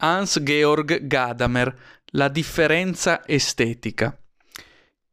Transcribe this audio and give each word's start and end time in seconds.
Hans-Georg 0.00 1.06
Gadamer, 1.06 1.74
La 2.12 2.28
differenza 2.28 3.26
estetica. 3.26 4.16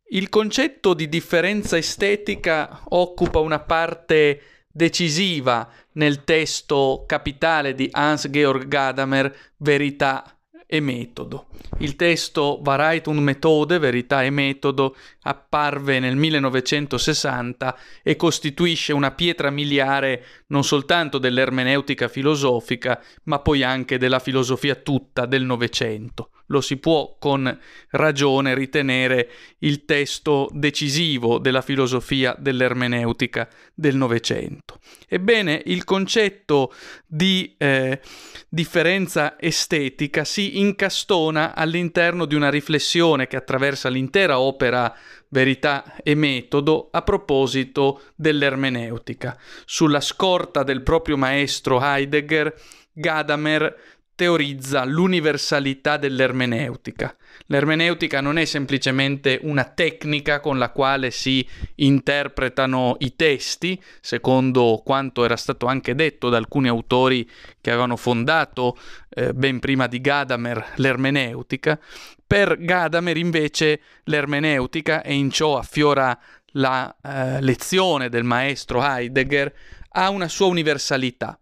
Il 0.09 0.29
concetto 0.29 0.93
di 0.93 1.09
differenza 1.09 1.77
estetica 1.77 2.81
occupa 2.89 3.39
una 3.39 3.59
parte 3.59 4.41
decisiva 4.71 5.69
nel 5.93 6.23
testo 6.23 7.03
capitale 7.05 7.75
di 7.75 7.89
Hans-Georg 7.91 8.67
Gadamer, 8.67 9.35
Verità 9.57 10.36
e 10.67 10.81
metodo. 10.81 11.47
Il 11.79 11.95
testo 11.95 12.61
Wahrheit 12.63 13.07
und 13.07 13.19
Methode, 13.19 13.79
verità 13.79 14.23
e 14.23 14.29
metodo, 14.29 14.97
apparve 15.21 15.99
nel 15.99 16.17
1960 16.17 17.77
e 18.03 18.17
costituisce 18.17 18.91
una 18.91 19.11
pietra 19.11 19.49
miliare 19.49 20.25
non 20.47 20.65
soltanto 20.65 21.17
dell'ermeneutica 21.17 22.09
filosofica, 22.09 23.01
ma 23.23 23.39
poi 23.39 23.63
anche 23.63 23.97
della 23.97 24.19
filosofia 24.19 24.75
tutta 24.75 25.25
del 25.25 25.43
Novecento 25.43 26.31
lo 26.47 26.61
si 26.61 26.77
può 26.77 27.15
con 27.19 27.59
ragione 27.91 28.53
ritenere 28.53 29.29
il 29.59 29.85
testo 29.85 30.49
decisivo 30.51 31.39
della 31.39 31.61
filosofia 31.61 32.35
dell'ermeneutica 32.37 33.47
del 33.73 33.95
Novecento. 33.95 34.79
Ebbene, 35.07 35.61
il 35.65 35.83
concetto 35.83 36.73
di 37.05 37.55
eh, 37.57 38.01
differenza 38.49 39.39
estetica 39.39 40.23
si 40.23 40.59
incastona 40.59 41.55
all'interno 41.55 42.25
di 42.25 42.35
una 42.35 42.49
riflessione 42.49 43.27
che 43.27 43.35
attraversa 43.35 43.89
l'intera 43.89 44.39
opera 44.39 44.95
Verità 45.29 45.95
e 46.03 46.15
metodo 46.15 46.87
a 46.91 47.01
proposito 47.01 48.01
dell'ermeneutica. 48.15 49.37
Sulla 49.65 49.99
scorta 49.99 50.63
del 50.63 50.83
proprio 50.83 51.17
maestro 51.17 51.81
Heidegger, 51.81 52.53
Gadamer 52.93 53.96
teorizza 54.17 54.83
l'universalità 54.83 55.97
dell'ermeneutica. 55.97 57.15
L'ermeneutica 57.45 58.19
non 58.19 58.39
è 58.39 58.45
semplicemente 58.45 59.39
una 59.43 59.63
tecnica 59.63 60.39
con 60.39 60.57
la 60.57 60.71
quale 60.71 61.11
si 61.11 61.47
interpretano 61.75 62.95
i 63.01 63.15
testi, 63.15 63.79
secondo 64.01 64.81
quanto 64.83 65.23
era 65.23 65.35
stato 65.37 65.67
anche 65.67 65.93
detto 65.93 66.29
da 66.29 66.37
alcuni 66.37 66.67
autori 66.67 67.29
che 67.61 67.69
avevano 67.69 67.95
fondato 67.95 68.75
eh, 69.09 69.35
ben 69.35 69.59
prima 69.59 69.85
di 69.85 70.01
Gadamer 70.01 70.73
l'ermeneutica. 70.77 71.79
Per 72.25 72.57
Gadamer 72.59 73.17
invece 73.17 73.81
l'ermeneutica, 74.05 75.03
e 75.03 75.13
in 75.13 75.29
ciò 75.29 75.59
affiora 75.59 76.17
la 76.53 76.93
eh, 77.03 77.39
lezione 77.41 78.09
del 78.09 78.23
maestro 78.23 78.83
Heidegger, 78.83 79.53
ha 79.89 80.09
una 80.09 80.27
sua 80.27 80.47
universalità. 80.47 81.39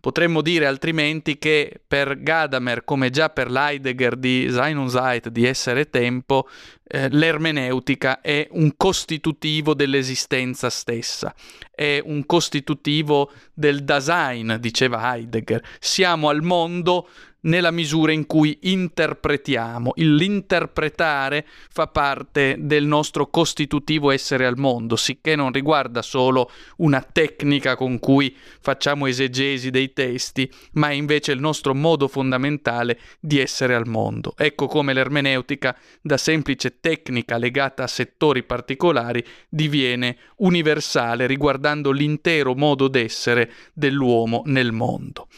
Potremmo 0.00 0.42
dire 0.42 0.66
altrimenti 0.66 1.38
che 1.38 1.80
per 1.86 2.22
Gadamer, 2.22 2.84
come 2.84 3.10
già 3.10 3.30
per 3.30 3.50
l'Heidegger 3.50 4.16
di 4.16 4.48
Sein 4.50 4.76
und 4.76 4.90
Zeit, 4.90 5.28
di 5.28 5.44
Essere 5.44 5.90
Tempo, 5.90 6.48
eh, 6.84 7.08
l'ermeneutica 7.10 8.20
è 8.20 8.48
un 8.52 8.74
costitutivo 8.76 9.74
dell'esistenza 9.74 10.70
stessa, 10.70 11.34
è 11.70 12.00
un 12.02 12.24
costitutivo 12.24 13.30
del 13.52 13.84
Dasein, 13.84 14.56
diceva 14.60 15.14
Heidegger. 15.14 15.62
Siamo 15.78 16.28
al 16.28 16.42
mondo 16.42 17.08
nella 17.40 17.70
misura 17.70 18.12
in 18.12 18.26
cui 18.26 18.58
interpretiamo. 18.60 19.92
L'interpretare 19.96 21.46
fa 21.70 21.86
parte 21.86 22.56
del 22.58 22.84
nostro 22.84 23.28
costitutivo 23.28 24.10
essere 24.10 24.46
al 24.46 24.58
mondo, 24.58 24.96
sicché 24.96 25.36
non 25.36 25.52
riguarda 25.52 26.02
solo 26.02 26.50
una 26.78 27.00
tecnica 27.00 27.76
con 27.76 27.98
cui 27.98 28.34
facciamo 28.60 29.06
esegesi 29.06 29.70
dei 29.70 29.92
testi, 29.92 30.50
ma 30.72 30.90
è 30.90 30.92
invece 30.92 31.32
il 31.32 31.40
nostro 31.40 31.74
modo 31.74 32.08
fondamentale 32.08 32.98
di 33.20 33.38
essere 33.38 33.74
al 33.74 33.86
mondo. 33.86 34.34
Ecco 34.36 34.66
come 34.66 34.92
l'ermeneutica, 34.92 35.76
da 36.00 36.16
semplice 36.16 36.80
tecnica 36.80 37.38
legata 37.38 37.84
a 37.84 37.88
settori 37.88 38.42
particolari, 38.42 39.24
diviene 39.48 40.16
universale 40.36 41.26
riguardando 41.26 41.90
l'intero 41.90 42.54
modo 42.54 42.88
d'essere 42.88 43.52
dell'uomo 43.72 44.42
nel 44.46 44.72
mondo. 44.72 45.28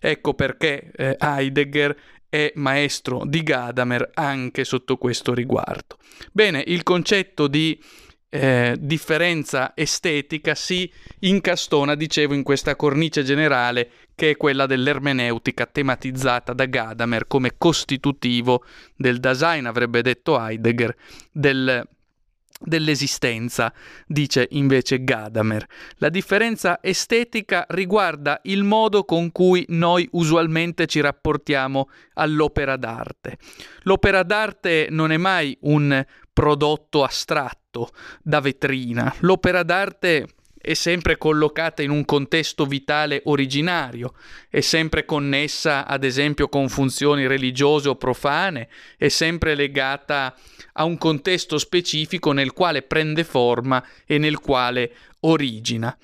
Ecco 0.00 0.34
perché 0.34 0.90
eh, 0.94 1.16
Heidegger 1.18 1.57
è 2.28 2.52
maestro 2.56 3.22
di 3.24 3.42
Gadamer 3.42 4.10
anche 4.14 4.64
sotto 4.64 4.96
questo 4.96 5.32
riguardo. 5.32 5.96
Bene, 6.30 6.62
il 6.66 6.82
concetto 6.82 7.46
di 7.48 7.80
eh, 8.30 8.76
differenza 8.78 9.72
estetica 9.74 10.54
si 10.54 10.90
incastona, 11.20 11.94
dicevo, 11.94 12.34
in 12.34 12.42
questa 12.42 12.76
cornice 12.76 13.22
generale 13.22 13.90
che 14.14 14.30
è 14.30 14.36
quella 14.36 14.66
dell'ermeneutica 14.66 15.64
tematizzata 15.64 16.52
da 16.52 16.66
Gadamer 16.66 17.26
come 17.26 17.54
costitutivo 17.56 18.64
del 18.94 19.20
Dasein, 19.20 19.64
avrebbe 19.64 20.02
detto 20.02 20.38
Heidegger, 20.38 20.94
del 21.32 21.86
dell'esistenza, 22.60 23.72
dice 24.06 24.48
invece 24.50 25.04
Gadamer. 25.04 25.64
La 25.96 26.08
differenza 26.08 26.78
estetica 26.82 27.64
riguarda 27.68 28.40
il 28.44 28.64
modo 28.64 29.04
con 29.04 29.30
cui 29.32 29.64
noi 29.68 30.08
usualmente 30.12 30.86
ci 30.86 31.00
rapportiamo 31.00 31.88
all'opera 32.14 32.76
d'arte. 32.76 33.38
L'opera 33.82 34.22
d'arte 34.22 34.88
non 34.90 35.12
è 35.12 35.16
mai 35.16 35.56
un 35.62 36.04
prodotto 36.32 37.04
astratto 37.04 37.90
da 38.22 38.40
vetrina. 38.40 39.14
L'opera 39.20 39.62
d'arte 39.62 40.26
è 40.60 40.74
sempre 40.74 41.16
collocata 41.16 41.82
in 41.82 41.90
un 41.90 42.04
contesto 42.04 42.66
vitale 42.66 43.22
originario, 43.24 44.14
è 44.48 44.60
sempre 44.60 45.04
connessa 45.04 45.86
ad 45.86 46.04
esempio 46.04 46.48
con 46.48 46.68
funzioni 46.68 47.26
religiose 47.26 47.88
o 47.88 47.96
profane, 47.96 48.68
è 48.96 49.08
sempre 49.08 49.54
legata 49.54 50.34
a 50.74 50.84
un 50.84 50.98
contesto 50.98 51.58
specifico 51.58 52.32
nel 52.32 52.52
quale 52.52 52.82
prende 52.82 53.24
forma 53.24 53.84
e 54.04 54.18
nel 54.18 54.38
quale 54.38 54.92
origina. 55.20 55.96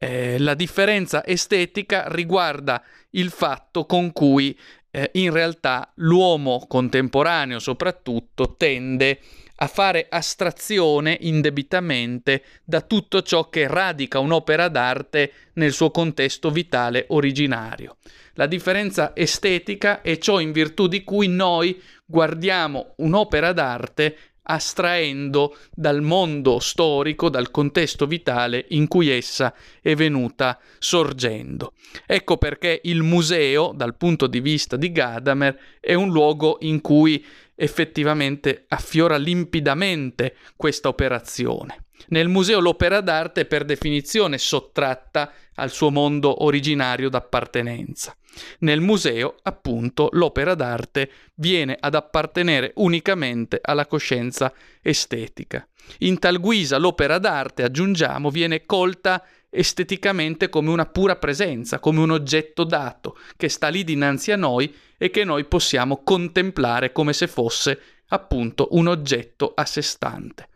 Eh, 0.00 0.38
la 0.38 0.54
differenza 0.54 1.26
estetica 1.26 2.06
riguarda 2.08 2.82
il 3.12 3.30
fatto 3.30 3.84
con 3.84 4.12
cui 4.12 4.56
eh, 4.90 5.10
in 5.14 5.32
realtà 5.32 5.92
l'uomo 5.96 6.64
contemporaneo 6.66 7.58
soprattutto 7.58 8.54
tende 8.56 9.20
a 9.60 9.66
fare 9.66 10.06
astrazione 10.08 11.16
indebitamente 11.20 12.42
da 12.64 12.80
tutto 12.80 13.22
ciò 13.22 13.48
che 13.48 13.66
radica 13.66 14.20
un'opera 14.20 14.68
d'arte 14.68 15.32
nel 15.54 15.72
suo 15.72 15.90
contesto 15.90 16.50
vitale 16.50 17.06
originario. 17.08 17.96
La 18.34 18.46
differenza 18.46 19.16
estetica 19.16 20.00
è 20.00 20.16
ciò 20.18 20.38
in 20.38 20.52
virtù 20.52 20.86
di 20.86 21.02
cui 21.02 21.26
noi 21.26 21.80
guardiamo 22.04 22.94
un'opera 22.98 23.52
d'arte 23.52 24.16
astraendo 24.50 25.56
dal 25.74 26.00
mondo 26.00 26.58
storico, 26.58 27.28
dal 27.28 27.50
contesto 27.50 28.06
vitale 28.06 28.64
in 28.70 28.88
cui 28.88 29.08
essa 29.08 29.54
è 29.82 29.94
venuta 29.94 30.58
sorgendo. 30.78 31.74
Ecco 32.06 32.38
perché 32.38 32.80
il 32.84 33.02
museo, 33.02 33.72
dal 33.74 33.96
punto 33.96 34.26
di 34.26 34.40
vista 34.40 34.76
di 34.76 34.90
Gadamer, 34.90 35.58
è 35.80 35.94
un 35.94 36.10
luogo 36.10 36.56
in 36.60 36.80
cui 36.80 37.24
effettivamente 37.54 38.64
affiora 38.68 39.16
limpidamente 39.16 40.36
questa 40.56 40.88
operazione. 40.88 41.87
Nel 42.08 42.28
museo 42.28 42.60
l'opera 42.60 43.00
d'arte 43.00 43.42
è 43.42 43.44
per 43.44 43.64
definizione 43.64 44.38
sottratta 44.38 45.32
al 45.54 45.70
suo 45.70 45.90
mondo 45.90 46.44
originario 46.44 47.08
d'appartenenza. 47.08 48.16
Nel 48.60 48.80
museo, 48.80 49.34
appunto, 49.42 50.08
l'opera 50.12 50.54
d'arte 50.54 51.10
viene 51.34 51.76
ad 51.78 51.94
appartenere 51.94 52.72
unicamente 52.76 53.58
alla 53.60 53.86
coscienza 53.86 54.52
estetica. 54.80 55.66
In 55.98 56.18
tal 56.18 56.38
guisa 56.38 56.78
l'opera 56.78 57.18
d'arte, 57.18 57.62
aggiungiamo, 57.62 58.30
viene 58.30 58.64
colta 58.64 59.24
esteticamente 59.50 60.48
come 60.48 60.70
una 60.70 60.86
pura 60.86 61.16
presenza, 61.16 61.78
come 61.78 62.00
un 62.00 62.10
oggetto 62.10 62.64
dato, 62.64 63.18
che 63.36 63.48
sta 63.48 63.68
lì 63.68 63.82
dinanzi 63.82 64.30
a 64.30 64.36
noi 64.36 64.74
e 64.96 65.10
che 65.10 65.24
noi 65.24 65.44
possiamo 65.44 66.02
contemplare 66.02 66.92
come 66.92 67.12
se 67.12 67.26
fosse 67.26 67.80
appunto 68.08 68.68
un 68.72 68.88
oggetto 68.88 69.52
a 69.54 69.64
sé 69.64 69.82
stante. 69.82 70.48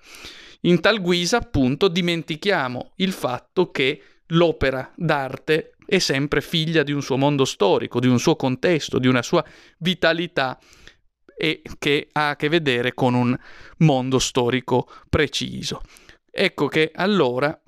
In 0.64 0.80
tal 0.80 1.00
guisa 1.00 1.38
appunto 1.38 1.88
dimentichiamo 1.88 2.92
il 2.96 3.12
fatto 3.12 3.70
che 3.70 4.02
l'opera 4.26 4.92
d'arte 4.96 5.74
è 5.84 5.98
sempre 5.98 6.40
figlia 6.40 6.82
di 6.82 6.92
un 6.92 7.02
suo 7.02 7.16
mondo 7.16 7.44
storico, 7.44 7.98
di 7.98 8.06
un 8.06 8.18
suo 8.18 8.36
contesto, 8.36 8.98
di 8.98 9.08
una 9.08 9.22
sua 9.22 9.44
vitalità 9.78 10.58
e 11.36 11.62
che 11.78 12.08
ha 12.12 12.30
a 12.30 12.36
che 12.36 12.48
vedere 12.48 12.94
con 12.94 13.14
un 13.14 13.36
mondo 13.78 14.18
storico 14.20 14.88
preciso. 15.08 15.82
Ecco 16.30 16.68
che 16.68 16.92
allora, 16.94 17.60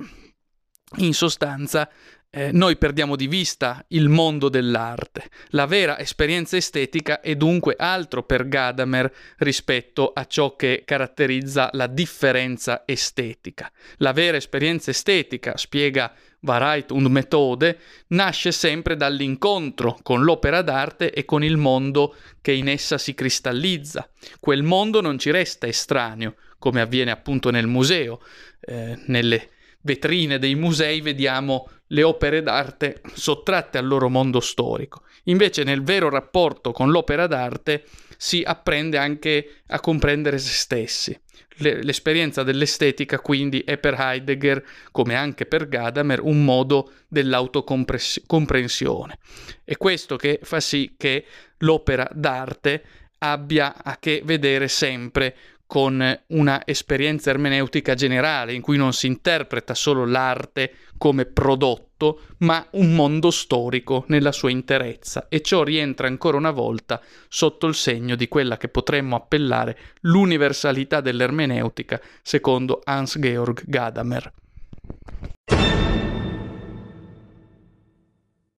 in 0.99 1.13
sostanza, 1.13 1.91
eh, 2.37 2.51
noi 2.51 2.77
perdiamo 2.77 3.15
di 3.15 3.29
vista 3.29 3.85
il 3.89 4.09
mondo 4.09 4.49
dell'arte. 4.49 5.31
La 5.51 5.67
vera 5.67 6.01
esperienza 6.01 6.57
estetica 6.57 7.21
è 7.21 7.37
dunque 7.37 7.77
altro 7.79 8.25
per 8.25 8.49
Gadamer 8.49 9.13
rispetto 9.39 10.11
a 10.13 10.27
ciò 10.27 10.57
che 10.57 10.83
caratterizza 10.85 11.71
la 11.75 11.87
differenza 11.87 12.83
estetica. 12.87 13.71
La 13.99 14.13
vera 14.13 14.37
esperienza 14.37 14.91
estetica, 14.91 15.57
spiega 15.57 16.13
Wahrheit 16.41 16.91
und 16.91 17.07
Methode, 17.07 17.79
nasce 18.09 18.51
sempre 18.51 18.97
dall'incontro 18.97 19.97
con 20.03 20.25
l'opera 20.25 20.63
d'arte 20.63 21.13
e 21.13 21.25
con 21.25 21.45
il 21.45 21.57
mondo 21.57 22.17
che 22.43 22.51
in 22.51 22.69
essa 22.69 22.99
si 22.99 23.15
cristallizza. 23.15 24.11
Quel 24.41 24.65
mondo 24.65 25.01
non 25.01 25.21
ci 25.21 25.31
resta 25.31 25.69
estraneo, 25.69 26.35
come 26.59 26.81
avviene 26.81 27.13
appunto 27.13 27.51
nel 27.51 27.69
museo, 27.69 28.21
eh, 28.61 28.99
nelle 29.07 29.51
vetrine 29.85 30.39
dei 30.39 30.55
musei 30.55 31.01
vediamo 31.01 31.69
le 31.89 32.03
opere 32.03 32.43
d'arte 32.43 33.03
sottratte 33.13 33.77
al 33.79 33.87
loro 33.87 34.09
mondo 34.09 34.41
storico. 34.41 35.03
Invece 35.25 35.65
nel 35.65 35.83
vero 35.83 36.09
rapporto 36.09 36.71
con 36.73 36.91
l'opera 36.91 37.27
d'arte 37.27 37.85
si 38.17 38.43
apprende 38.45 38.97
anche 38.99 39.63
a 39.69 39.81
comprendere 39.81 40.39
se 40.39 40.53
stessi. 40.53 41.19
L'esperienza 41.59 42.43
dell'estetica 42.43 43.21
quindi 43.21 43.61
è 43.61 43.79
per 43.79 43.95
Heidegger, 43.97 44.61
come 44.91 45.15
anche 45.15 45.47
per 45.47 45.69
Gadamer, 45.69 46.21
un 46.21 46.45
modo 46.45 46.91
dell'autocomprensione. 47.07 49.19
È 49.63 49.77
questo 49.77 50.17
che 50.17 50.41
fa 50.43 50.59
sì 50.59 50.97
che 50.97 51.25
l'opera 51.59 52.11
d'arte 52.13 52.83
abbia 53.19 53.77
a 53.83 53.99
che 53.99 54.23
vedere 54.25 54.67
sempre 54.69 55.37
con 55.75 56.21
una 56.29 56.63
esperienza 56.67 57.31
ermeneutica 57.31 57.95
generale 57.95 58.53
in 58.53 58.61
cui 58.61 58.77
non 58.77 58.93
si 58.93 59.09
interpreta 59.09 59.75
solo 59.75 60.07
l'arte 60.07 60.73
come 60.97 61.25
prodotto, 61.25 62.21
ma 62.39 62.65
un 62.75 62.95
mondo 62.95 63.33
storico 63.33 64.05
nella 64.07 64.31
sua 64.31 64.51
interezza 64.51 65.27
e 65.29 65.41
ciò 65.41 65.65
rientra 65.65 66.07
ancora 66.07 66.37
una 66.37 66.53
volta 66.53 67.03
sotto 67.27 67.67
il 67.67 67.75
segno 67.75 68.15
di 68.15 68.29
quella 68.29 68.57
che 68.57 68.69
potremmo 68.69 69.17
appellare 69.17 69.77
l'universalità 70.03 71.01
dell'ermeneutica 71.01 72.01
secondo 72.23 72.81
Hans-Georg 72.85 73.65
Gadamer. 73.67 74.33